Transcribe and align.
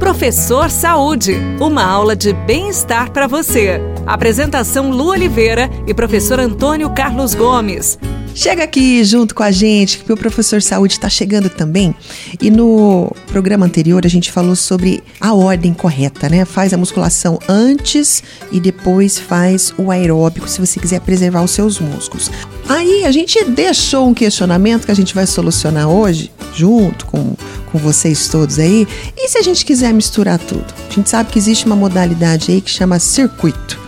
Professor 0.00 0.70
Saúde, 0.70 1.36
uma 1.60 1.84
aula 1.84 2.16
de 2.16 2.32
bem-estar 2.32 3.12
para 3.12 3.26
você. 3.26 3.78
Apresentação 4.06 4.90
Lu 4.90 5.08
Oliveira 5.10 5.70
e 5.86 5.92
professor 5.92 6.40
Antônio 6.40 6.88
Carlos 6.90 7.34
Gomes. 7.34 7.98
Chega 8.34 8.64
aqui 8.64 9.04
junto 9.04 9.34
com 9.34 9.42
a 9.42 9.50
gente, 9.50 9.98
que 9.98 10.10
o 10.10 10.16
professor 10.16 10.62
Saúde 10.62 10.94
está 10.94 11.10
chegando 11.10 11.50
também. 11.50 11.94
E 12.40 12.50
no 12.50 13.14
programa 13.26 13.66
anterior 13.66 14.00
a 14.06 14.08
gente 14.08 14.32
falou 14.32 14.56
sobre 14.56 15.02
a 15.20 15.34
ordem 15.34 15.74
correta, 15.74 16.30
né? 16.30 16.46
Faz 16.46 16.72
a 16.72 16.78
musculação 16.78 17.38
antes 17.46 18.22
e 18.50 18.58
depois 18.58 19.18
faz 19.18 19.74
o 19.76 19.90
aeróbico, 19.90 20.48
se 20.48 20.64
você 20.64 20.80
quiser 20.80 21.00
preservar 21.02 21.42
os 21.42 21.50
seus 21.50 21.78
músculos. 21.78 22.30
Aí 22.66 23.04
a 23.04 23.10
gente 23.10 23.44
deixou 23.44 24.08
um 24.08 24.14
questionamento 24.14 24.86
que 24.86 24.92
a 24.92 24.96
gente 24.96 25.14
vai 25.14 25.26
solucionar 25.26 25.88
hoje, 25.88 26.32
junto 26.54 27.04
com, 27.04 27.34
com 27.70 27.78
vocês 27.78 28.28
todos 28.28 28.58
aí. 28.58 28.86
E 29.16 29.28
se 29.28 29.38
a 29.38 29.42
gente 29.42 29.64
quiser 29.64 29.92
misturar 29.92 30.38
tudo? 30.38 30.66
A 30.88 30.92
gente 30.92 31.08
sabe 31.08 31.30
que 31.30 31.38
existe 31.38 31.66
uma 31.66 31.76
modalidade 31.76 32.50
aí 32.50 32.60
que 32.60 32.70
chama 32.70 32.98
circuito. 32.98 33.78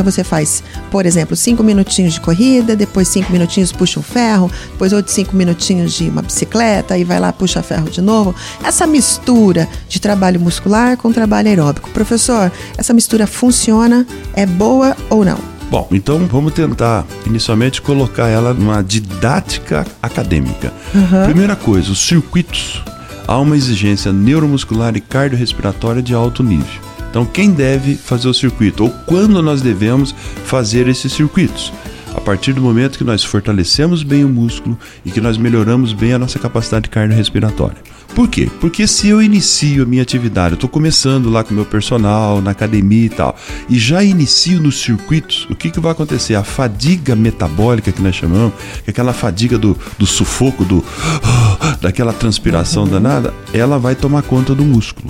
Então 0.00 0.10
você 0.10 0.24
faz, 0.24 0.62
por 0.90 1.04
exemplo, 1.04 1.36
cinco 1.36 1.62
minutinhos 1.62 2.14
de 2.14 2.22
corrida, 2.22 2.74
depois 2.74 3.06
cinco 3.06 3.30
minutinhos 3.30 3.70
puxa 3.70 4.00
um 4.00 4.02
ferro, 4.02 4.50
depois 4.72 4.94
outros 4.94 5.14
cinco 5.14 5.36
minutinhos 5.36 5.92
de 5.92 6.08
uma 6.08 6.22
bicicleta 6.22 6.96
e 6.96 7.04
vai 7.04 7.20
lá 7.20 7.30
puxa 7.34 7.62
ferro 7.62 7.90
de 7.90 8.00
novo. 8.00 8.34
Essa 8.64 8.86
mistura 8.86 9.68
de 9.90 10.00
trabalho 10.00 10.40
muscular 10.40 10.96
com 10.96 11.12
trabalho 11.12 11.48
aeróbico. 11.48 11.90
Professor, 11.90 12.50
essa 12.78 12.94
mistura 12.94 13.26
funciona? 13.26 14.06
É 14.32 14.46
boa 14.46 14.96
ou 15.10 15.22
não? 15.22 15.38
Bom, 15.70 15.86
então 15.92 16.26
vamos 16.26 16.54
tentar 16.54 17.04
inicialmente 17.26 17.82
colocar 17.82 18.26
ela 18.26 18.52
numa 18.54 18.82
didática 18.82 19.86
acadêmica. 20.02 20.72
Uhum. 20.94 21.24
Primeira 21.26 21.54
coisa, 21.54 21.92
os 21.92 22.00
circuitos. 22.00 22.82
Há 23.30 23.38
uma 23.38 23.56
exigência 23.56 24.12
neuromuscular 24.12 24.96
e 24.96 25.00
cardiorrespiratória 25.00 26.02
de 26.02 26.12
alto 26.12 26.42
nível. 26.42 26.82
Então, 27.08 27.24
quem 27.24 27.52
deve 27.52 27.94
fazer 27.94 28.26
o 28.26 28.34
circuito 28.34 28.82
ou 28.82 28.90
quando 29.06 29.40
nós 29.40 29.62
devemos 29.62 30.12
fazer 30.44 30.88
esses 30.88 31.12
circuitos? 31.12 31.72
A 32.14 32.20
partir 32.20 32.52
do 32.52 32.60
momento 32.60 32.98
que 32.98 33.04
nós 33.04 33.24
fortalecemos 33.24 34.02
bem 34.02 34.24
o 34.24 34.28
músculo 34.28 34.78
e 35.04 35.10
que 35.10 35.20
nós 35.20 35.38
melhoramos 35.38 35.92
bem 35.92 36.12
a 36.12 36.18
nossa 36.18 36.38
capacidade 36.38 36.88
cardiorrespiratória. 36.88 37.76
Por 38.14 38.28
quê? 38.28 38.50
Porque 38.60 38.86
se 38.86 39.08
eu 39.08 39.22
inicio 39.22 39.84
a 39.84 39.86
minha 39.86 40.02
atividade, 40.02 40.52
eu 40.52 40.56
estou 40.56 40.68
começando 40.68 41.30
lá 41.30 41.44
com 41.44 41.52
o 41.52 41.54
meu 41.54 41.64
personal, 41.64 42.42
na 42.42 42.50
academia 42.50 43.06
e 43.06 43.08
tal, 43.08 43.36
e 43.68 43.78
já 43.78 44.02
inicio 44.02 44.60
nos 44.60 44.80
circuitos, 44.80 45.46
o 45.48 45.54
que, 45.54 45.70
que 45.70 45.78
vai 45.78 45.92
acontecer? 45.92 46.34
A 46.34 46.42
fadiga 46.42 47.14
metabólica 47.14 47.92
que 47.92 48.02
nós 48.02 48.16
chamamos, 48.16 48.52
que 48.84 48.88
é 48.88 48.90
aquela 48.90 49.12
fadiga 49.12 49.56
do, 49.56 49.78
do 49.96 50.06
sufoco, 50.06 50.64
do, 50.64 50.84
daquela 51.80 52.12
transpiração 52.12 52.86
danada, 52.86 53.32
ela 53.52 53.78
vai 53.78 53.94
tomar 53.94 54.22
conta 54.22 54.54
do 54.54 54.64
músculo. 54.64 55.08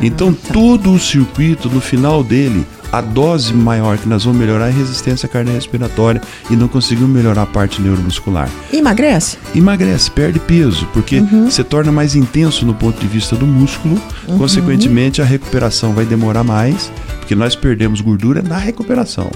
Então, 0.00 0.32
todo 0.32 0.92
o 0.92 1.00
circuito, 1.00 1.68
no 1.68 1.80
final 1.80 2.22
dele, 2.22 2.64
a 2.96 3.00
dose 3.02 3.52
maior 3.52 3.98
que 3.98 4.08
nós 4.08 4.24
vamos 4.24 4.40
melhorar 4.40 4.68
é 4.68 4.70
a 4.70 4.72
resistência 4.72 5.28
cardiorrespiratória 5.28 6.22
e 6.48 6.56
não 6.56 6.66
conseguimos 6.66 7.10
melhorar 7.10 7.42
a 7.42 7.46
parte 7.46 7.82
neuromuscular. 7.82 8.48
Emagrece? 8.72 9.36
Emagrece, 9.54 10.10
perde 10.10 10.38
peso, 10.38 10.86
porque 10.94 11.18
uhum. 11.18 11.50
você 11.50 11.62
torna 11.62 11.92
mais 11.92 12.14
intenso 12.14 12.64
no 12.64 12.72
ponto 12.72 12.98
de 12.98 13.06
vista 13.06 13.36
do 13.36 13.46
músculo, 13.46 14.00
uhum. 14.26 14.38
consequentemente 14.38 15.20
a 15.20 15.26
recuperação 15.26 15.92
vai 15.92 16.06
demorar 16.06 16.42
mais, 16.42 16.90
porque 17.18 17.34
nós 17.34 17.54
perdemos 17.54 18.00
gordura 18.00 18.40
na 18.40 18.56
recuperação. 18.56 19.30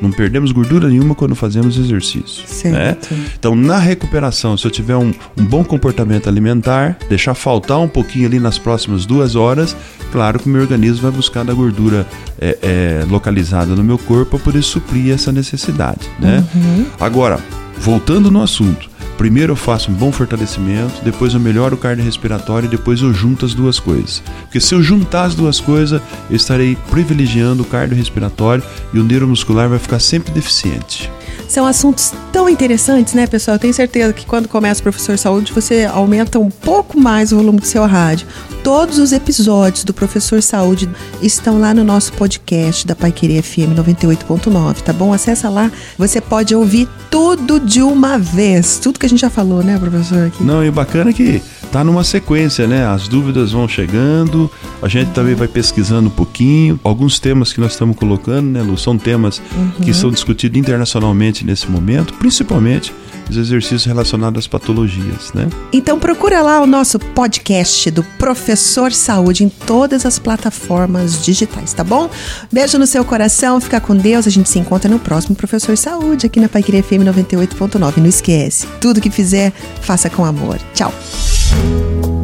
Não 0.00 0.10
perdemos 0.10 0.52
gordura 0.52 0.88
nenhuma 0.88 1.14
quando 1.14 1.34
fazemos 1.34 1.78
exercício. 1.78 2.44
Né? 2.70 2.96
Então, 3.38 3.54
na 3.54 3.78
recuperação, 3.78 4.56
se 4.56 4.66
eu 4.66 4.70
tiver 4.70 4.96
um, 4.96 5.12
um, 5.38 5.44
bom 5.44 5.64
comportamento 5.64 6.28
alimentar, 6.28 6.98
deixar 7.08 7.34
faltar 7.34 7.78
um 7.80 7.88
pouquinho 7.88 8.26
ali 8.26 8.38
nas 8.38 8.58
próximas 8.58 9.06
duas 9.06 9.36
horas, 9.36 9.76
claro 10.12 10.38
que 10.38 10.46
o 10.46 10.48
meu 10.48 10.62
organismo 10.62 11.02
vai 11.02 11.10
buscar 11.10 11.44
da 11.44 11.52
gordura 11.52 12.06
é, 12.40 12.58
é, 12.62 13.06
localizada 13.08 13.74
no 13.74 13.82
meu 13.84 13.98
corpo 13.98 14.32
para 14.32 14.38
poder 14.38 14.62
suprir 14.62 15.12
essa 15.12 15.32
necessidade. 15.32 16.08
Né? 16.18 16.44
Uhum. 16.54 16.86
Agora, 17.00 17.38
voltando 17.78 18.30
no 18.30 18.42
assunto, 18.42 18.93
Primeiro 19.16 19.52
eu 19.52 19.56
faço 19.56 19.90
um 19.90 19.94
bom 19.94 20.10
fortalecimento, 20.10 21.02
depois 21.04 21.34
eu 21.34 21.40
melhoro 21.40 21.76
o 21.76 21.78
cardiorrespiratório 21.78 22.66
e 22.66 22.70
depois 22.70 23.00
eu 23.00 23.12
junto 23.12 23.46
as 23.46 23.54
duas 23.54 23.78
coisas. 23.78 24.22
Porque 24.42 24.60
se 24.60 24.74
eu 24.74 24.82
juntar 24.82 25.24
as 25.24 25.34
duas 25.34 25.60
coisas, 25.60 26.00
eu 26.28 26.36
estarei 26.36 26.76
privilegiando 26.90 27.62
o 27.62 27.66
cardiorrespiratório 27.66 28.64
e 28.92 28.98
o 28.98 29.04
neuromuscular 29.04 29.68
vai 29.68 29.78
ficar 29.78 30.00
sempre 30.00 30.32
deficiente. 30.32 31.10
São 31.54 31.66
assuntos 31.66 32.12
tão 32.32 32.48
interessantes, 32.48 33.14
né, 33.14 33.28
pessoal? 33.28 33.54
Eu 33.54 33.60
tenho 33.60 33.72
certeza 33.72 34.12
que 34.12 34.26
quando 34.26 34.48
começa 34.48 34.80
o 34.80 34.82
Professor 34.82 35.16
Saúde, 35.16 35.52
você 35.52 35.84
aumenta 35.84 36.36
um 36.36 36.50
pouco 36.50 36.98
mais 36.98 37.30
o 37.30 37.36
volume 37.36 37.60
do 37.60 37.66
seu 37.66 37.86
rádio. 37.86 38.26
Todos 38.64 38.98
os 38.98 39.12
episódios 39.12 39.84
do 39.84 39.94
Professor 39.94 40.42
Saúde 40.42 40.90
estão 41.22 41.60
lá 41.60 41.72
no 41.72 41.84
nosso 41.84 42.12
podcast 42.14 42.84
da 42.84 42.96
Paiqueria 42.96 43.40
FM 43.40 43.70
98.9, 43.76 44.80
tá 44.80 44.92
bom? 44.92 45.12
Acessa 45.12 45.48
lá, 45.48 45.70
você 45.96 46.20
pode 46.20 46.56
ouvir 46.56 46.88
tudo 47.08 47.60
de 47.60 47.80
uma 47.82 48.18
vez. 48.18 48.80
Tudo 48.80 48.98
que 48.98 49.06
a 49.06 49.08
gente 49.08 49.20
já 49.20 49.30
falou, 49.30 49.62
né, 49.62 49.78
professor? 49.78 50.26
Aqui. 50.26 50.42
Não, 50.42 50.64
e 50.64 50.72
bacana 50.72 51.12
que 51.12 51.40
tá 51.74 51.82
numa 51.82 52.04
sequência, 52.04 52.68
né? 52.68 52.86
As 52.86 53.08
dúvidas 53.08 53.50
vão 53.50 53.66
chegando, 53.66 54.48
a 54.80 54.86
gente 54.86 55.10
também 55.10 55.34
vai 55.34 55.48
pesquisando 55.48 56.06
um 56.06 56.10
pouquinho. 56.10 56.78
Alguns 56.84 57.18
temas 57.18 57.52
que 57.52 57.60
nós 57.60 57.72
estamos 57.72 57.96
colocando, 57.96 58.48
né, 58.48 58.62
Lu, 58.62 58.78
são 58.78 58.96
temas 58.96 59.42
uhum. 59.52 59.82
que 59.82 59.92
são 59.92 60.12
discutidos 60.12 60.56
internacionalmente 60.56 61.44
nesse 61.44 61.68
momento, 61.68 62.14
principalmente 62.14 62.94
os 63.28 63.36
exercícios 63.36 63.86
relacionados 63.86 64.38
às 64.38 64.46
patologias, 64.46 65.32
né? 65.34 65.48
Então 65.72 65.98
procura 65.98 66.42
lá 66.42 66.60
o 66.60 66.66
nosso 66.66 66.96
podcast 66.96 67.90
do 67.90 68.04
Professor 68.04 68.92
Saúde 68.92 69.42
em 69.42 69.48
todas 69.48 70.06
as 70.06 70.16
plataformas 70.16 71.24
digitais, 71.24 71.72
tá 71.72 71.82
bom? 71.82 72.08
Beijo 72.52 72.78
no 72.78 72.86
seu 72.86 73.04
coração, 73.04 73.60
fica 73.60 73.80
com 73.80 73.96
Deus, 73.96 74.28
a 74.28 74.30
gente 74.30 74.48
se 74.48 74.60
encontra 74.60 74.88
no 74.88 75.00
próximo 75.00 75.34
Professor 75.34 75.76
Saúde 75.76 76.26
aqui 76.26 76.38
na 76.38 76.48
Paiqueria 76.48 76.84
FM 76.84 77.02
98.9. 77.02 77.96
Não 77.96 78.06
esquece, 78.06 78.64
tudo 78.80 79.00
que 79.00 79.10
fizer, 79.10 79.52
faça 79.80 80.08
com 80.08 80.24
amor. 80.24 80.60
Tchau. 80.72 80.94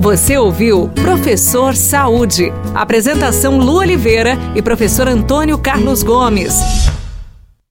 Você 0.00 0.38
ouviu 0.38 0.88
Professor 0.88 1.74
Saúde. 1.74 2.50
Apresentação 2.74 3.58
Lu 3.58 3.76
Oliveira 3.76 4.38
e 4.54 4.62
professor 4.62 5.06
Antônio 5.06 5.58
Carlos 5.58 6.02
Gomes. 6.02 6.54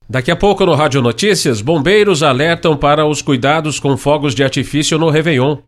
Daqui 0.08 0.32
a 0.32 0.36
pouco 0.36 0.66
no 0.66 0.74
Rádio 0.74 1.02
Notícias, 1.04 1.62
bombeiros 1.62 2.24
alertam 2.24 2.76
para 2.76 3.06
os 3.06 3.22
cuidados 3.22 3.80
com 3.80 3.96
fogos 3.96 4.34
de 4.34 4.44
artifício 4.44 4.98
no 4.98 5.10
Réveillon. 5.10 5.58